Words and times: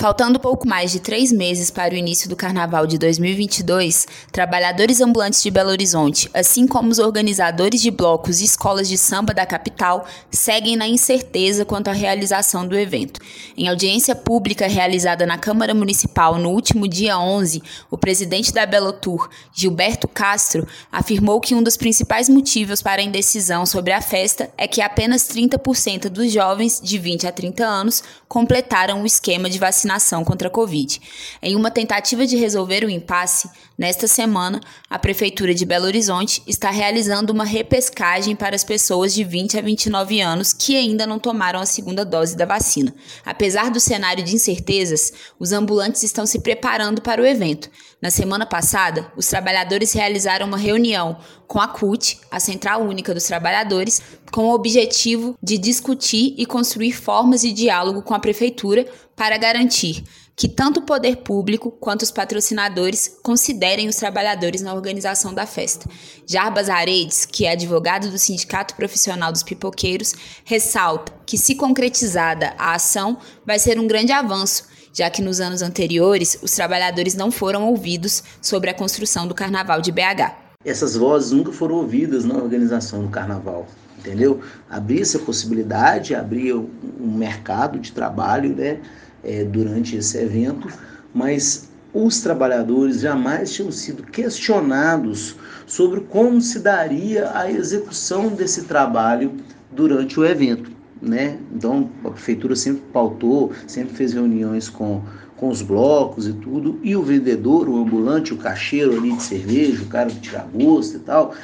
Faltando 0.00 0.38
pouco 0.38 0.64
mais 0.64 0.92
de 0.92 1.00
três 1.00 1.32
meses 1.32 1.72
para 1.72 1.92
o 1.92 1.96
início 1.96 2.28
do 2.28 2.36
Carnaval 2.36 2.86
de 2.86 2.96
2022, 2.98 4.06
trabalhadores 4.30 5.00
ambulantes 5.00 5.42
de 5.42 5.50
Belo 5.50 5.70
Horizonte, 5.70 6.30
assim 6.32 6.68
como 6.68 6.88
os 6.88 7.00
organizadores 7.00 7.82
de 7.82 7.90
blocos 7.90 8.40
e 8.40 8.44
escolas 8.44 8.88
de 8.88 8.96
samba 8.96 9.34
da 9.34 9.44
capital, 9.44 10.06
seguem 10.30 10.76
na 10.76 10.86
incerteza 10.86 11.64
quanto 11.64 11.88
à 11.88 11.92
realização 11.92 12.64
do 12.64 12.78
evento. 12.78 13.20
Em 13.56 13.66
audiência 13.66 14.14
pública 14.14 14.68
realizada 14.68 15.26
na 15.26 15.36
Câmara 15.36 15.74
Municipal 15.74 16.38
no 16.38 16.50
último 16.50 16.86
dia 16.86 17.18
11, 17.18 17.60
o 17.90 17.98
presidente 17.98 18.52
da 18.52 18.64
Belo 18.64 18.92
Tour, 18.92 19.28
Gilberto 19.52 20.06
Castro, 20.06 20.64
afirmou 20.92 21.40
que 21.40 21.56
um 21.56 21.62
dos 21.62 21.76
principais 21.76 22.28
motivos 22.28 22.80
para 22.80 23.02
a 23.02 23.04
indecisão 23.04 23.66
sobre 23.66 23.92
a 23.92 24.00
festa 24.00 24.48
é 24.56 24.68
que 24.68 24.80
apenas 24.80 25.22
30% 25.24 26.08
dos 26.08 26.32
jovens 26.32 26.80
de 26.80 26.98
20 26.98 27.26
a 27.26 27.32
30 27.32 27.66
anos 27.66 28.04
completaram 28.28 29.02
o 29.02 29.06
esquema 29.06 29.50
de 29.50 29.58
vacinação 29.58 29.87
vacinação 29.88 30.22
contra 30.22 30.48
a 30.48 30.50
Covid. 30.50 31.00
Em 31.42 31.56
uma 31.56 31.70
tentativa 31.70 32.26
de 32.26 32.36
resolver 32.36 32.84
o 32.84 32.90
impasse, 32.90 33.48
nesta 33.76 34.06
semana, 34.06 34.60
a 34.88 34.98
Prefeitura 34.98 35.54
de 35.54 35.64
Belo 35.64 35.86
Horizonte 35.86 36.42
está 36.46 36.70
realizando 36.70 37.32
uma 37.32 37.44
repescagem 37.44 38.36
para 38.36 38.54
as 38.54 38.64
pessoas 38.64 39.14
de 39.14 39.24
20 39.24 39.58
a 39.58 39.62
29 39.62 40.20
anos 40.20 40.52
que 40.52 40.76
ainda 40.76 41.06
não 41.06 41.18
tomaram 41.18 41.60
a 41.60 41.66
segunda 41.66 42.04
dose 42.04 42.36
da 42.36 42.44
vacina. 42.44 42.94
Apesar 43.24 43.70
do 43.70 43.80
cenário 43.80 44.22
de 44.22 44.34
incertezas, 44.34 45.12
os 45.38 45.52
ambulantes 45.52 46.02
estão 46.02 46.26
se 46.26 46.40
preparando 46.40 47.00
para 47.00 47.22
o 47.22 47.26
evento. 47.26 47.70
Na 48.00 48.10
semana 48.10 48.46
passada, 48.46 49.10
os 49.16 49.26
trabalhadores 49.26 49.92
realizaram 49.92 50.46
uma 50.46 50.58
reunião 50.58 51.18
com 51.48 51.60
a 51.60 51.66
CUT, 51.66 52.20
a 52.30 52.38
Central 52.38 52.82
Única 52.82 53.12
dos 53.12 53.24
Trabalhadores, 53.24 54.00
com 54.30 54.44
o 54.44 54.54
objetivo 54.54 55.36
de 55.42 55.56
discutir 55.58 56.34
e 56.36 56.44
construir 56.44 56.92
formas 56.92 57.40
de 57.40 57.50
diálogo 57.52 58.02
com 58.02 58.14
a 58.14 58.20
Prefeitura 58.20 58.86
para 59.18 59.36
garantir 59.36 60.04
que 60.36 60.48
tanto 60.48 60.78
o 60.78 60.82
poder 60.84 61.16
público 61.16 61.72
quanto 61.72 62.02
os 62.02 62.12
patrocinadores 62.12 63.18
considerem 63.24 63.88
os 63.88 63.96
trabalhadores 63.96 64.62
na 64.62 64.72
organização 64.72 65.34
da 65.34 65.44
festa. 65.44 65.90
Jarbas 66.24 66.70
Aredes, 66.70 67.26
que 67.26 67.44
é 67.44 67.50
advogado 67.50 68.08
do 68.08 68.16
Sindicato 68.16 68.76
Profissional 68.76 69.32
dos 69.32 69.42
Pipoqueiros, 69.42 70.14
ressalta 70.44 71.12
que, 71.26 71.36
se 71.36 71.56
concretizada 71.56 72.54
a 72.56 72.74
ação, 72.74 73.18
vai 73.44 73.58
ser 73.58 73.80
um 73.80 73.88
grande 73.88 74.12
avanço, 74.12 74.68
já 74.92 75.10
que 75.10 75.20
nos 75.20 75.40
anos 75.40 75.60
anteriores 75.60 76.38
os 76.40 76.52
trabalhadores 76.52 77.16
não 77.16 77.32
foram 77.32 77.68
ouvidos 77.68 78.22
sobre 78.40 78.70
a 78.70 78.74
construção 78.74 79.26
do 79.26 79.34
Carnaval 79.34 79.80
de 79.80 79.90
BH. 79.90 80.36
Essas 80.64 80.94
vozes 80.94 81.32
nunca 81.32 81.50
foram 81.50 81.74
ouvidas 81.74 82.24
na 82.24 82.36
organização 82.36 83.02
do 83.02 83.08
Carnaval 83.08 83.66
entendeu? 83.98 84.40
Abrir 84.70 85.02
essa 85.02 85.18
possibilidade, 85.18 86.14
abrir 86.14 86.54
um 86.54 87.16
mercado 87.16 87.78
de 87.78 87.92
trabalho, 87.92 88.54
né? 88.54 88.78
É, 89.22 89.44
durante 89.44 89.96
esse 89.96 90.18
evento, 90.18 90.68
mas 91.12 91.68
os 91.92 92.20
trabalhadores 92.20 93.00
jamais 93.00 93.52
tinham 93.52 93.72
sido 93.72 94.02
questionados 94.02 95.36
sobre 95.66 96.00
como 96.00 96.40
se 96.40 96.58
daria 96.58 97.30
a 97.34 97.50
execução 97.50 98.28
desse 98.28 98.64
trabalho 98.64 99.32
durante 99.70 100.18
o 100.20 100.24
evento. 100.24 100.70
Né? 101.00 101.38
Então, 101.54 101.90
a 102.04 102.10
prefeitura 102.10 102.56
sempre 102.56 102.82
pautou, 102.92 103.52
sempre 103.66 103.94
fez 103.94 104.12
reuniões 104.12 104.68
com, 104.68 105.02
com 105.36 105.48
os 105.48 105.62
blocos 105.62 106.26
e 106.26 106.32
tudo, 106.32 106.78
e 106.82 106.96
o 106.96 107.02
vendedor, 107.02 107.68
o 107.68 107.76
ambulante, 107.76 108.34
o 108.34 108.36
caixeiro 108.36 108.96
ali 108.96 109.12
de 109.12 109.22
cerveja, 109.22 109.82
o 109.82 109.86
cara 109.86 110.10
de 110.10 110.20
tirar 110.20 110.48
gosto 110.52 110.96
e 110.96 111.00
tal, 111.00 111.34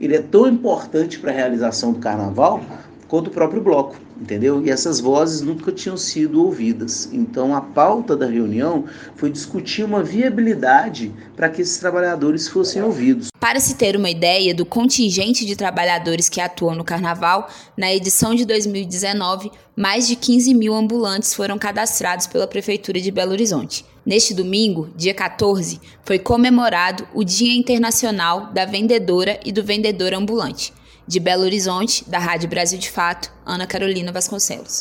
ele 0.00 0.14
é 0.14 0.22
tão 0.22 0.46
importante 0.46 1.18
para 1.18 1.30
a 1.30 1.34
realização 1.34 1.92
do 1.92 1.98
carnaval 1.98 2.62
quanto 3.08 3.28
o 3.28 3.30
próprio 3.30 3.62
bloco, 3.62 3.96
entendeu? 4.20 4.64
E 4.64 4.70
essas 4.70 5.00
vozes 5.00 5.40
nunca 5.40 5.72
tinham 5.72 5.96
sido 5.96 6.44
ouvidas. 6.44 7.08
Então 7.10 7.56
a 7.56 7.60
pauta 7.60 8.14
da 8.14 8.26
reunião 8.26 8.84
foi 9.16 9.30
discutir 9.30 9.82
uma 9.82 10.02
viabilidade 10.02 11.10
para 11.34 11.48
que 11.48 11.62
esses 11.62 11.78
trabalhadores 11.78 12.46
fossem 12.46 12.82
ouvidos. 12.82 13.28
Para 13.40 13.58
se 13.58 13.76
ter 13.76 13.96
uma 13.96 14.10
ideia 14.10 14.54
do 14.54 14.66
contingente 14.66 15.46
de 15.46 15.56
trabalhadores 15.56 16.28
que 16.28 16.40
atuam 16.40 16.74
no 16.74 16.84
Carnaval, 16.84 17.48
na 17.76 17.92
edição 17.92 18.34
de 18.34 18.44
2019, 18.44 19.50
mais 19.74 20.06
de 20.06 20.14
15 20.14 20.54
mil 20.54 20.74
ambulantes 20.74 21.32
foram 21.32 21.58
cadastrados 21.58 22.26
pela 22.26 22.46
Prefeitura 22.46 23.00
de 23.00 23.10
Belo 23.10 23.32
Horizonte. 23.32 23.86
Neste 24.04 24.34
domingo, 24.34 24.90
dia 24.96 25.14
14, 25.14 25.80
foi 26.02 26.18
comemorado 26.18 27.06
o 27.14 27.22
Dia 27.22 27.54
Internacional 27.54 28.52
da 28.52 28.64
Vendedora 28.64 29.38
e 29.44 29.52
do 29.52 29.62
Vendedor 29.62 30.14
Ambulante. 30.14 30.72
De 31.08 31.18
Belo 31.18 31.44
Horizonte, 31.44 32.04
da 32.06 32.18
Rádio 32.18 32.50
Brasil 32.50 32.78
de 32.78 32.90
Fato, 32.90 33.32
Ana 33.46 33.66
Carolina 33.66 34.12
Vasconcelos. 34.12 34.76